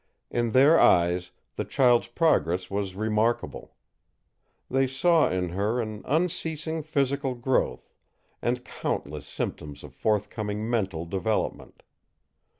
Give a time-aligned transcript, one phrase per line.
[0.31, 3.75] In their eyes, the child's progress was remarkable.
[4.67, 7.93] They saw in her an unceasing physical growth,
[8.41, 11.83] and countless symptoms of forthcoming mental development.